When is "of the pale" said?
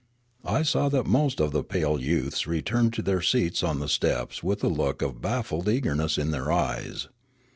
1.39-2.01